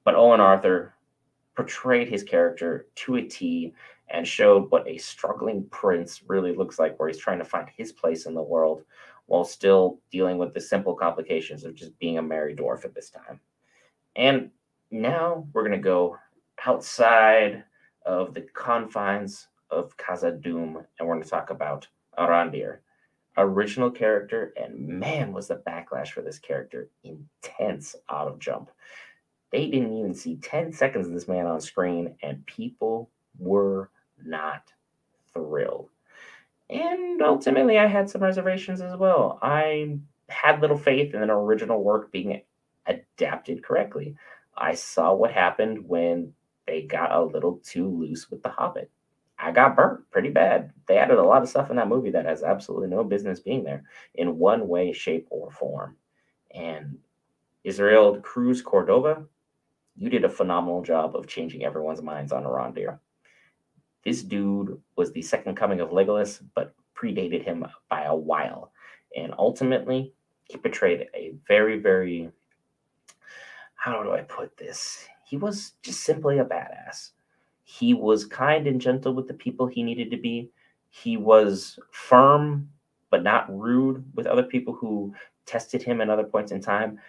But 0.04 0.16
Owain 0.16 0.40
Arthur 0.40 0.94
portrayed 1.56 2.08
his 2.08 2.24
character 2.24 2.88
to 2.96 3.18
a 3.18 3.22
T 3.22 3.74
and 4.10 4.26
showed 4.26 4.72
what 4.72 4.88
a 4.88 4.98
struggling 4.98 5.66
prince 5.66 6.22
really 6.28 6.56
looks 6.56 6.80
like, 6.80 6.98
where 6.98 7.10
he's 7.10 7.18
trying 7.18 7.40
to 7.40 7.46
find 7.46 7.68
his 7.76 7.92
place 7.92 8.26
in 8.26 8.34
the 8.34 8.42
world 8.42 8.84
while 9.26 9.44
still 9.44 10.00
dealing 10.12 10.38
with 10.38 10.54
the 10.54 10.62
simple 10.62 10.96
complications 10.96 11.66
of 11.66 11.76
just 11.76 11.98
being 12.00 12.18
a 12.18 12.22
merry 12.22 12.56
dwarf 12.56 12.86
at 12.86 12.96
this 12.96 13.10
time. 13.10 13.42
And 14.16 14.50
now 14.92 15.46
we're 15.52 15.68
going 15.68 15.74
to 15.74 15.78
go 15.78 16.18
outside 16.66 17.66
of 18.08 18.34
the 18.34 18.42
confines 18.42 19.50
of 19.70 19.96
Khazad-dûm, 19.98 20.86
and 20.98 21.08
we're 21.08 21.16
going 21.16 21.24
to 21.24 21.30
talk 21.30 21.50
about 21.50 21.88
Arondir, 22.18 22.78
original 23.36 23.92
character, 23.92 24.54
and 24.56 24.80
man, 24.80 25.34
was 25.34 25.50
the 25.50 25.62
backlash 25.68 26.10
for 26.10 26.22
this 26.22 26.40
character 26.40 26.90
intense 27.04 27.96
out 28.10 28.30
of 28.30 28.40
jump. 28.40 28.72
They 29.52 29.70
didn't 29.70 29.96
even 29.98 30.14
see 30.14 30.38
10 30.38 30.72
seconds 30.72 31.08
of 31.08 31.14
this 31.14 31.28
man 31.28 31.46
on 31.46 31.60
screen, 31.60 32.16
and 32.24 32.46
people 32.46 33.10
were 33.38 33.92
not 34.24 34.72
thrilled. 35.34 35.90
And 36.70 37.22
ultimately, 37.22 37.78
I 37.78 37.88
had 37.88 38.10
some 38.10 38.24
reservations 38.24 38.82
as 38.82 38.98
well. 38.98 39.38
I 39.42 40.00
had 40.30 40.62
little 40.62 40.78
faith 40.78 41.14
in 41.14 41.22
an 41.22 41.30
original 41.30 41.84
work 41.84 42.12
being 42.12 42.42
adapted 42.86 43.64
correctly. 43.64 44.16
I 44.58 44.74
saw 44.74 45.14
what 45.14 45.32
happened 45.32 45.88
when 45.88 46.34
they 46.68 46.82
got 46.84 47.12
a 47.12 47.24
little 47.24 47.60
too 47.64 47.88
loose 47.88 48.30
with 48.30 48.44
The 48.44 48.50
Hobbit. 48.50 48.92
I 49.40 49.52
got 49.52 49.76
burnt 49.76 50.10
pretty 50.12 50.30
bad. 50.30 50.74
They 50.88 50.98
added 50.98 51.18
a 51.18 51.24
lot 51.24 51.44
of 51.44 51.50
stuff 51.50 51.70
in 51.70 51.76
that 51.78 51.88
movie 51.88 52.12
that 52.12 52.26
has 52.26 52.44
absolutely 52.44 52.88
no 52.88 53.04
business 53.04 53.40
being 53.40 53.64
there 53.64 53.84
in 54.16 54.38
one 54.38 54.68
way, 54.68 54.92
shape, 54.92 55.28
or 55.30 55.52
form. 55.52 55.96
And 56.54 56.98
Israel 57.64 58.20
Cruz 58.22 58.62
Cordova, 58.62 59.24
you 59.96 60.10
did 60.10 60.26
a 60.26 60.30
phenomenal 60.30 60.82
job 60.82 61.16
of 61.16 61.28
changing 61.28 61.64
everyone's 61.64 62.02
minds 62.02 62.32
on 62.32 62.44
Arondir. 62.44 63.00
This 64.04 64.24
dude 64.24 64.82
was 64.96 65.12
the 65.12 65.22
second 65.22 65.56
coming 65.56 65.82
of 65.82 65.90
Legolas, 65.90 66.42
but 66.56 66.74
predated 66.96 67.44
him 67.44 67.66
by 67.90 68.04
a 68.04 68.16
while. 68.16 68.72
And 69.16 69.34
ultimately, 69.38 70.14
he 70.46 70.58
portrayed 70.58 71.08
a 71.14 71.34
very, 71.48 71.80
very, 71.80 72.32
how 73.76 74.02
do 74.02 74.14
I 74.14 74.22
put 74.22 74.58
this? 74.58 75.06
He 75.28 75.36
was 75.36 75.74
just 75.82 76.04
simply 76.04 76.40
a 76.40 76.46
badass. 76.46 77.12
He 77.64 77.94
was 77.94 78.26
kind 78.26 78.66
and 78.66 78.80
gentle 78.80 79.14
with 79.14 79.28
the 79.28 79.34
people 79.34 79.68
he 79.68 79.84
needed 79.84 80.10
to 80.12 80.18
be. 80.18 80.50
He 80.90 81.18
was 81.18 81.78
firm 81.92 82.70
but 83.10 83.24
not 83.24 83.46
rude 83.54 84.06
with 84.16 84.26
other 84.26 84.44
people 84.44 84.74
who 84.74 85.14
tested 85.46 85.84
him 85.84 86.00
at 86.00 86.10
other 86.10 86.24
points 86.24 86.54
in 86.54 86.62
time. 86.62 87.00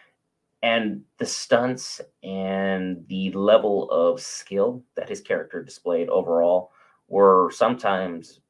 And 0.62 1.02
the 1.18 1.26
stunts 1.26 2.00
and 2.25 3.04
the 3.08 3.30
level 3.32 3.88
of 3.90 4.20
skill 4.20 4.82
that 4.96 5.08
his 5.08 5.20
character 5.20 5.62
displayed 5.62 6.08
overall 6.08 6.72
were 7.06 7.52
sometimes 7.52 8.40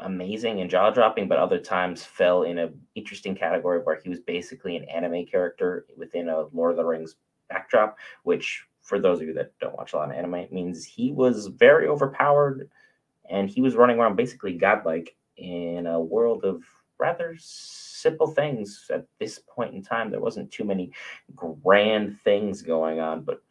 amazing 0.00 0.60
and 0.60 0.68
jaw 0.68 0.90
dropping, 0.90 1.28
but 1.28 1.38
other 1.38 1.60
times 1.60 2.02
fell 2.02 2.42
in 2.42 2.58
an 2.58 2.80
interesting 2.96 3.36
category 3.36 3.78
where 3.78 4.00
he 4.02 4.08
was 4.08 4.18
basically 4.18 4.76
an 4.76 4.84
anime 4.84 5.24
character 5.24 5.86
within 5.96 6.28
a 6.28 6.46
Lord 6.52 6.72
of 6.72 6.78
the 6.78 6.84
Rings 6.84 7.14
backdrop, 7.48 7.96
which 8.24 8.66
for 8.84 9.00
those 9.00 9.20
of 9.20 9.26
you 9.26 9.34
that 9.34 9.58
don't 9.60 9.76
watch 9.76 9.94
a 9.94 9.96
lot 9.96 10.10
of 10.10 10.16
anime, 10.16 10.34
it 10.34 10.52
means 10.52 10.84
he 10.84 11.10
was 11.10 11.46
very 11.48 11.88
overpowered 11.88 12.70
and 13.28 13.48
he 13.48 13.62
was 13.62 13.74
running 13.74 13.98
around 13.98 14.14
basically 14.14 14.52
godlike 14.52 15.16
in 15.38 15.86
a 15.86 15.98
world 15.98 16.44
of 16.44 16.62
rather 16.98 17.34
simple 17.38 18.26
things 18.26 18.86
at 18.92 19.06
this 19.18 19.40
point 19.48 19.74
in 19.74 19.82
time. 19.82 20.10
There 20.10 20.20
wasn't 20.20 20.50
too 20.52 20.64
many 20.64 20.92
grand 21.34 22.20
things 22.20 22.62
going 22.62 23.00
on, 23.00 23.22
but 23.22 23.42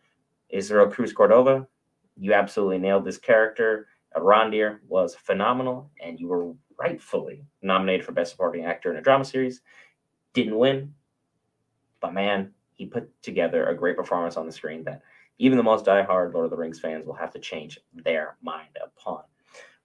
Israel 0.49 0.87
Cruz 0.87 1.11
Cordova, 1.11 1.67
you 2.15 2.33
absolutely 2.33 2.77
nailed 2.77 3.03
this 3.03 3.17
character. 3.17 3.87
Arondir 4.15 4.77
was 4.87 5.15
phenomenal, 5.15 5.89
and 5.99 6.19
you 6.19 6.27
were 6.27 6.53
rightfully 6.79 7.43
nominated 7.63 8.05
for 8.05 8.11
Best 8.11 8.31
Supporting 8.31 8.65
Actor 8.65 8.91
in 8.91 8.97
a 8.97 9.01
Drama 9.01 9.25
Series. 9.25 9.61
Didn't 10.33 10.57
win, 10.57 10.93
but 11.99 12.13
man, 12.13 12.53
he 12.75 12.85
put 12.85 13.09
together 13.23 13.65
a 13.65 13.75
great 13.75 13.97
performance 13.97 14.37
on 14.37 14.45
the 14.45 14.51
screen 14.51 14.83
that 14.83 15.01
even 15.39 15.57
the 15.57 15.63
most 15.63 15.85
diehard 15.85 16.33
Lord 16.33 16.45
of 16.45 16.51
the 16.51 16.57
Rings 16.57 16.79
fans 16.79 17.05
will 17.05 17.15
have 17.15 17.31
to 17.31 17.39
change 17.39 17.79
their 17.93 18.37
mind 18.41 18.77
upon. 18.81 19.23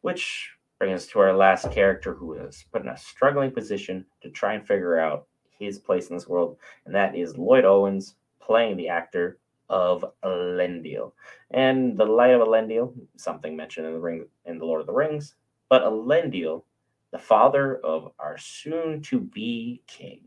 Which 0.00 0.50
brings 0.78 1.02
us 1.02 1.06
to 1.08 1.18
our 1.18 1.36
last 1.36 1.72
character 1.72 2.14
who 2.14 2.34
is 2.34 2.64
put 2.72 2.82
in 2.82 2.88
a 2.88 2.96
struggling 2.96 3.50
position 3.50 4.06
to 4.22 4.30
try 4.30 4.54
and 4.54 4.66
figure 4.66 4.98
out 4.98 5.26
his 5.58 5.78
place 5.78 6.08
in 6.08 6.16
this 6.16 6.28
world, 6.28 6.56
and 6.86 6.94
that 6.94 7.16
is 7.16 7.36
Lloyd 7.36 7.64
Owens 7.64 8.14
playing 8.40 8.76
the 8.76 8.88
actor 8.88 9.38
of 9.68 10.04
Elendil. 10.24 11.12
And 11.50 11.98
the 11.98 12.04
light 12.04 12.30
of 12.30 12.40
Elendil, 12.40 12.94
something 13.16 13.56
mentioned 13.56 13.86
in 13.86 13.92
the 13.92 13.98
ring 13.98 14.26
in 14.46 14.58
the 14.58 14.64
Lord 14.64 14.80
of 14.80 14.86
the 14.86 14.92
Rings, 14.92 15.34
but 15.68 15.82
Elendil, 15.82 16.62
the 17.10 17.18
father 17.18 17.76
of 17.78 18.12
our 18.18 18.38
soon 18.38 19.02
to 19.02 19.18
be 19.18 19.82
king 19.86 20.20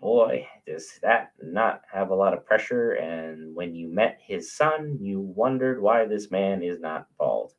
boy, 0.00 0.46
does 0.66 0.98
that 1.02 1.32
not 1.42 1.82
have 1.90 2.10
a 2.10 2.14
lot 2.14 2.34
of 2.34 2.44
pressure. 2.44 2.92
And 2.92 3.54
when 3.54 3.74
you 3.74 3.88
met 3.88 4.18
his 4.20 4.52
son, 4.52 4.98
you 5.00 5.20
wondered 5.20 5.80
why 5.80 6.04
this 6.04 6.30
man 6.30 6.62
is 6.62 6.80
not 6.80 7.06
bald. 7.18 7.54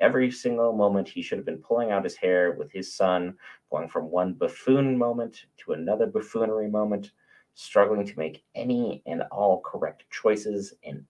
Every 0.00 0.30
single 0.30 0.72
moment, 0.72 1.08
he 1.08 1.22
should 1.22 1.38
have 1.38 1.46
been 1.46 1.58
pulling 1.58 1.90
out 1.90 2.04
his 2.04 2.16
hair 2.16 2.52
with 2.52 2.72
his 2.72 2.94
son, 2.94 3.34
going 3.70 3.88
from 3.88 4.10
one 4.10 4.32
buffoon 4.34 4.96
moment 4.96 5.46
to 5.58 5.72
another 5.72 6.06
buffoonery 6.06 6.68
moment, 6.68 7.12
struggling 7.54 8.06
to 8.06 8.18
make 8.18 8.42
any 8.54 9.02
and 9.06 9.22
all 9.30 9.60
correct 9.60 10.04
choices 10.10 10.74
in 10.82 11.06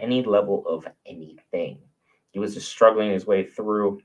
any 0.00 0.24
level 0.24 0.64
of 0.66 0.86
anything. 1.06 1.78
He 2.30 2.38
was 2.38 2.54
just 2.54 2.68
struggling 2.68 3.10
his 3.10 3.26
way 3.26 3.44
through. 3.44 4.00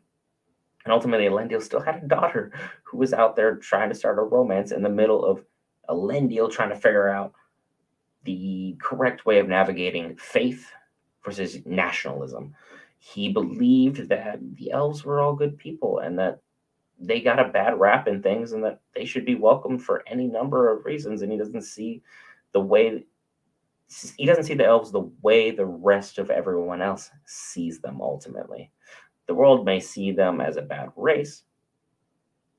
And 0.83 0.93
ultimately, 0.93 1.25
Elendil 1.25 1.61
still 1.61 1.81
had 1.81 2.03
a 2.03 2.07
daughter 2.07 2.51
who 2.83 2.97
was 2.97 3.13
out 3.13 3.35
there 3.35 3.55
trying 3.55 3.89
to 3.89 3.95
start 3.95 4.19
a 4.19 4.21
romance 4.21 4.71
in 4.71 4.83
the 4.83 4.89
middle 4.89 5.25
of 5.25 5.43
Elendil 5.89 6.51
trying 6.51 6.69
to 6.69 6.75
figure 6.75 7.09
out 7.09 7.33
the 8.23 8.75
correct 8.79 9.25
way 9.25 9.39
of 9.39 9.47
navigating 9.47 10.15
faith 10.17 10.71
versus 11.23 11.59
nationalism. 11.65 12.53
He 12.99 13.31
believed 13.31 14.09
that 14.09 14.39
the 14.55 14.71
elves 14.71 15.05
were 15.05 15.21
all 15.21 15.35
good 15.35 15.57
people 15.57 15.99
and 15.99 16.17
that 16.19 16.41
they 16.99 17.21
got 17.21 17.39
a 17.39 17.49
bad 17.49 17.79
rap 17.79 18.07
in 18.07 18.21
things 18.21 18.53
and 18.53 18.63
that 18.63 18.81
they 18.95 19.05
should 19.05 19.25
be 19.25 19.35
welcomed 19.35 19.83
for 19.83 20.03
any 20.07 20.27
number 20.27 20.71
of 20.71 20.85
reasons. 20.85 21.21
And 21.21 21.31
he 21.31 21.37
doesn't 21.37 21.61
see 21.61 22.01
the 22.53 22.59
way 22.59 23.05
he 24.17 24.25
doesn't 24.25 24.43
see 24.43 24.53
the 24.53 24.65
elves 24.65 24.91
the 24.91 25.09
way 25.21 25.51
the 25.51 25.65
rest 25.65 26.17
of 26.17 26.29
everyone 26.29 26.81
else 26.81 27.09
sees 27.25 27.79
them 27.79 28.01
ultimately. 28.01 28.71
The 29.27 29.35
world 29.35 29.65
may 29.65 29.79
see 29.79 30.11
them 30.11 30.41
as 30.41 30.57
a 30.57 30.61
bad 30.61 30.91
race, 30.95 31.43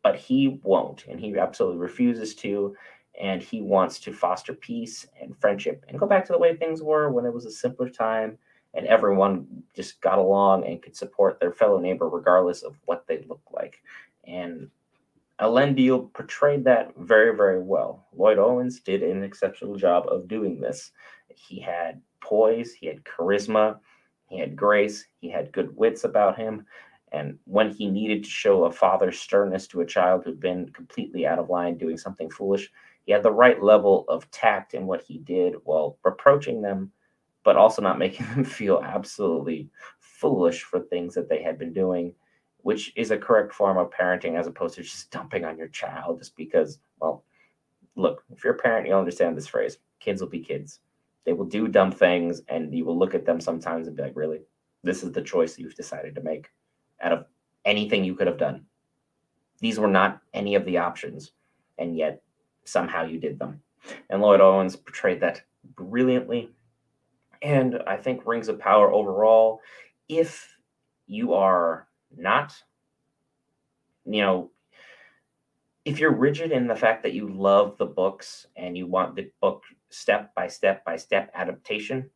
but 0.02 0.16
he 0.16 0.60
won't, 0.62 1.06
and 1.06 1.20
he 1.20 1.36
absolutely 1.36 1.78
refuses 1.78 2.34
to 2.36 2.74
and 3.18 3.42
he 3.42 3.60
wants 3.60 3.98
to 4.00 4.12
foster 4.12 4.54
peace 4.54 5.06
and 5.20 5.36
friendship 5.38 5.84
and 5.88 5.98
go 5.98 6.06
back 6.06 6.24
to 6.24 6.32
the 6.32 6.38
way 6.38 6.54
things 6.54 6.82
were 6.82 7.10
when 7.10 7.26
it 7.26 7.34
was 7.34 7.44
a 7.44 7.50
simpler 7.50 7.88
time 7.88 8.38
and 8.74 8.86
everyone 8.86 9.46
just 9.74 10.00
got 10.00 10.18
along 10.18 10.64
and 10.66 10.82
could 10.82 10.96
support 10.96 11.40
their 11.40 11.52
fellow 11.52 11.78
neighbor 11.78 12.08
regardless 12.08 12.62
of 12.62 12.76
what 12.84 13.06
they 13.06 13.24
looked 13.28 13.52
like. 13.52 13.82
And 14.24 14.70
Elendil 15.40 16.12
portrayed 16.12 16.64
that 16.64 16.92
very, 16.96 17.34
very 17.36 17.60
well. 17.60 18.06
Lloyd 18.14 18.38
Owens 18.38 18.80
did 18.80 19.02
an 19.02 19.22
exceptional 19.22 19.76
job 19.76 20.06
of 20.08 20.28
doing 20.28 20.60
this. 20.60 20.92
He 21.34 21.60
had 21.60 22.00
poise, 22.20 22.72
he 22.72 22.86
had 22.86 23.04
charisma, 23.04 23.78
he 24.28 24.38
had 24.38 24.56
grace, 24.56 25.06
he 25.20 25.30
had 25.30 25.52
good 25.52 25.74
wits 25.76 26.04
about 26.04 26.36
him. 26.36 26.66
And 27.12 27.38
when 27.44 27.70
he 27.70 27.86
needed 27.86 28.24
to 28.24 28.30
show 28.30 28.64
a 28.64 28.72
father's 28.72 29.18
sternness 29.18 29.66
to 29.68 29.80
a 29.80 29.86
child 29.86 30.24
who'd 30.24 30.40
been 30.40 30.68
completely 30.70 31.26
out 31.26 31.38
of 31.38 31.48
line 31.48 31.78
doing 31.78 31.96
something 31.96 32.28
foolish, 32.28 32.70
he 33.08 33.14
had 33.14 33.22
the 33.22 33.32
right 33.32 33.62
level 33.62 34.04
of 34.10 34.30
tact 34.30 34.74
in 34.74 34.86
what 34.86 35.00
he 35.00 35.16
did 35.16 35.54
while 35.64 35.96
reproaching 36.04 36.60
them, 36.60 36.92
but 37.42 37.56
also 37.56 37.80
not 37.80 37.98
making 38.04 38.26
them 38.26 38.44
feel 38.44 38.82
absolutely 38.84 39.70
foolish 39.98 40.62
for 40.62 40.80
things 40.80 41.14
that 41.14 41.26
they 41.26 41.42
had 41.42 41.58
been 41.58 41.72
doing, 41.72 42.14
which 42.58 42.92
is 42.96 43.10
a 43.10 43.16
correct 43.16 43.54
form 43.54 43.78
of 43.78 43.88
parenting 43.88 44.38
as 44.38 44.46
opposed 44.46 44.74
to 44.74 44.82
just 44.82 45.10
dumping 45.10 45.46
on 45.46 45.56
your 45.56 45.68
child 45.68 46.18
just 46.18 46.36
because, 46.36 46.80
well, 47.00 47.24
look, 47.96 48.24
if 48.30 48.44
you're 48.44 48.52
a 48.52 48.58
parent, 48.58 48.86
you'll 48.86 48.98
understand 48.98 49.34
this 49.34 49.46
phrase 49.46 49.78
kids 50.00 50.20
will 50.20 50.28
be 50.28 50.40
kids. 50.40 50.80
They 51.24 51.32
will 51.32 51.46
do 51.46 51.66
dumb 51.66 51.90
things, 51.90 52.42
and 52.48 52.74
you 52.74 52.84
will 52.84 52.98
look 52.98 53.14
at 53.14 53.24
them 53.24 53.40
sometimes 53.40 53.88
and 53.88 53.96
be 53.96 54.02
like, 54.02 54.16
really? 54.16 54.42
This 54.82 55.02
is 55.02 55.12
the 55.12 55.22
choice 55.22 55.58
you've 55.58 55.74
decided 55.74 56.14
to 56.14 56.22
make 56.22 56.50
out 57.00 57.12
of 57.12 57.24
anything 57.64 58.04
you 58.04 58.14
could 58.14 58.26
have 58.26 58.36
done. 58.36 58.66
These 59.60 59.78
were 59.78 59.88
not 59.88 60.20
any 60.34 60.56
of 60.56 60.66
the 60.66 60.76
options, 60.76 61.32
and 61.78 61.96
yet 61.96 62.22
somehow 62.68 63.04
you 63.04 63.18
did 63.18 63.38
them. 63.38 63.60
And 64.10 64.20
Lloyd 64.20 64.40
Owens 64.40 64.76
portrayed 64.76 65.20
that 65.20 65.42
brilliantly. 65.76 66.50
And 67.42 67.80
I 67.86 67.96
think 67.96 68.26
Rings 68.26 68.48
of 68.48 68.58
Power 68.58 68.92
overall, 68.92 69.60
if 70.08 70.56
you 71.06 71.34
are 71.34 71.86
not, 72.16 72.54
you 74.04 74.22
know, 74.22 74.50
if 75.84 75.98
you're 75.98 76.14
rigid 76.14 76.52
in 76.52 76.66
the 76.66 76.76
fact 76.76 77.02
that 77.04 77.14
you 77.14 77.28
love 77.28 77.78
the 77.78 77.86
books 77.86 78.46
and 78.56 78.76
you 78.76 78.86
want 78.86 79.16
the 79.16 79.30
book 79.40 79.62
step 79.88 80.34
by 80.34 80.48
step 80.48 80.84
by 80.84 80.96
step 80.96 81.30
adaptation, 81.34 82.10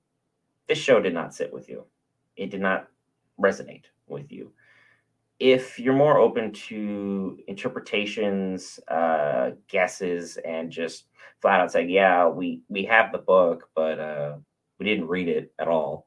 this 0.69 0.79
show 0.79 1.01
did 1.01 1.15
not 1.15 1.35
sit 1.35 1.53
with 1.53 1.69
you. 1.69 1.85
It 2.37 2.51
did 2.51 2.61
not 2.61 2.89
resonate 3.41 3.85
with 4.09 4.31
you 4.31 4.53
if 5.43 5.77
you're 5.77 5.93
more 5.93 6.19
open 6.19 6.53
to 6.53 7.37
interpretations, 7.49 8.79
uh, 8.87 9.51
guesses, 9.67 10.39
and 10.45 10.71
just 10.71 11.07
flat 11.41 11.59
out 11.59 11.73
saying, 11.73 11.91
yeah, 11.91 12.29
we 12.29 12.63
we 12.69 12.85
have 12.85 13.11
the 13.11 13.19
book, 13.19 13.69
but 13.75 13.99
uh, 13.99 14.37
we 14.79 14.87
didn't 14.87 15.09
read 15.09 15.27
it 15.27 15.53
at 15.59 15.67
all, 15.67 16.07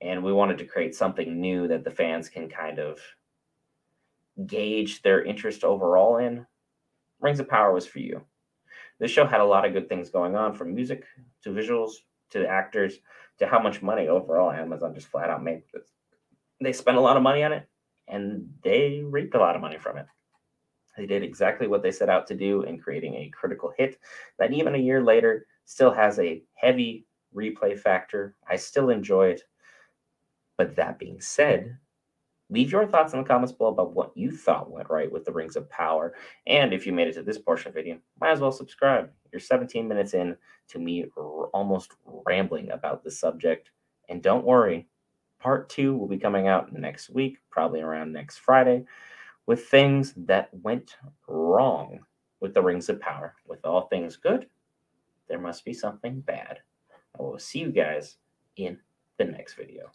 and 0.00 0.24
we 0.24 0.32
wanted 0.32 0.56
to 0.56 0.64
create 0.64 0.94
something 0.94 1.38
new 1.38 1.68
that 1.68 1.84
the 1.84 1.90
fans 1.90 2.30
can 2.30 2.48
kind 2.48 2.78
of 2.78 2.98
gauge 4.46 5.02
their 5.02 5.22
interest 5.22 5.62
overall 5.62 6.16
in, 6.16 6.46
Rings 7.20 7.38
of 7.38 7.50
Power 7.50 7.74
was 7.74 7.86
for 7.86 7.98
you. 7.98 8.22
This 8.98 9.10
show 9.10 9.26
had 9.26 9.42
a 9.42 9.44
lot 9.44 9.66
of 9.66 9.74
good 9.74 9.90
things 9.90 10.08
going 10.08 10.34
on, 10.34 10.54
from 10.54 10.74
music 10.74 11.04
to 11.42 11.50
visuals 11.50 11.92
to 12.30 12.38
the 12.38 12.48
actors 12.48 13.00
to 13.40 13.46
how 13.46 13.60
much 13.60 13.82
money 13.82 14.08
overall 14.08 14.50
Amazon 14.50 14.94
just 14.94 15.08
flat 15.08 15.28
out 15.28 15.44
made. 15.44 15.64
They 16.62 16.72
spent 16.72 16.96
a 16.96 17.02
lot 17.02 17.18
of 17.18 17.22
money 17.22 17.44
on 17.44 17.52
it 17.52 17.66
and 18.10 18.48
they 18.62 19.02
reaped 19.04 19.34
a 19.34 19.38
lot 19.38 19.56
of 19.56 19.62
money 19.62 19.78
from 19.78 19.96
it. 19.96 20.06
They 20.96 21.06
did 21.06 21.22
exactly 21.22 21.66
what 21.66 21.82
they 21.82 21.92
set 21.92 22.08
out 22.08 22.26
to 22.26 22.34
do 22.34 22.62
in 22.62 22.78
creating 22.78 23.14
a 23.14 23.30
critical 23.30 23.72
hit 23.76 23.98
that 24.38 24.52
even 24.52 24.74
a 24.74 24.78
year 24.78 25.02
later 25.02 25.46
still 25.64 25.92
has 25.92 26.18
a 26.18 26.42
heavy 26.54 27.06
replay 27.34 27.78
factor. 27.78 28.34
I 28.48 28.56
still 28.56 28.90
enjoy 28.90 29.28
it. 29.28 29.42
But 30.58 30.76
that 30.76 30.98
being 30.98 31.20
said, 31.20 31.78
leave 32.50 32.72
your 32.72 32.86
thoughts 32.86 33.14
in 33.14 33.20
the 33.20 33.24
comments 33.24 33.52
below 33.52 33.70
about 33.70 33.94
what 33.94 34.14
you 34.16 34.30
thought 34.30 34.70
went 34.70 34.90
right 34.90 35.10
with 35.10 35.24
the 35.24 35.32
Rings 35.32 35.56
of 35.56 35.70
Power. 35.70 36.14
And 36.46 36.74
if 36.74 36.86
you 36.86 36.92
made 36.92 37.08
it 37.08 37.14
to 37.14 37.22
this 37.22 37.38
portion 37.38 37.68
of 37.68 37.74
the 37.74 37.80
video, 37.80 37.98
might 38.20 38.32
as 38.32 38.40
well 38.40 38.52
subscribe. 38.52 39.10
You're 39.32 39.40
17 39.40 39.86
minutes 39.88 40.12
in 40.12 40.36
to 40.68 40.78
me 40.78 41.06
almost 41.54 41.92
rambling 42.04 42.72
about 42.72 43.04
the 43.04 43.10
subject. 43.10 43.70
And 44.08 44.20
don't 44.22 44.44
worry, 44.44 44.88
Part 45.40 45.70
two 45.70 45.96
will 45.96 46.06
be 46.06 46.18
coming 46.18 46.48
out 46.48 46.72
next 46.72 47.10
week, 47.10 47.38
probably 47.50 47.80
around 47.80 48.12
next 48.12 48.38
Friday, 48.38 48.84
with 49.46 49.66
things 49.66 50.12
that 50.16 50.50
went 50.52 50.96
wrong 51.26 52.00
with 52.40 52.54
the 52.54 52.62
Rings 52.62 52.88
of 52.88 53.00
Power. 53.00 53.34
With 53.46 53.64
all 53.64 53.88
things 53.88 54.16
good, 54.16 54.46
there 55.28 55.40
must 55.40 55.64
be 55.64 55.72
something 55.72 56.20
bad. 56.20 56.58
I 57.18 57.22
will 57.22 57.38
see 57.38 57.60
you 57.60 57.72
guys 57.72 58.16
in 58.56 58.78
the 59.16 59.24
next 59.24 59.54
video. 59.54 59.90